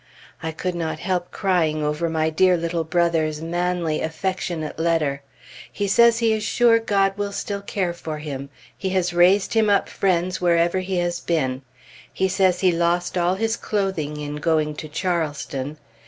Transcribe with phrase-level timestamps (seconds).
[0.41, 5.21] I could not help crying over my dear little brother's manly, affectionate letter.
[5.71, 9.69] He says he is sure God will still care for him, He has raised him
[9.69, 11.61] up friends wherever he has been.
[12.11, 15.77] He says he lost all his clothing in going to Charleston.